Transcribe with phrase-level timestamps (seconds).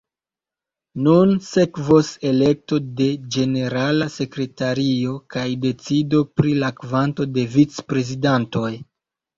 [1.07, 8.71] Nun sekvos elekto de ĝenerala sekretario kaj decido pri la kvanto de vicprezidantoj.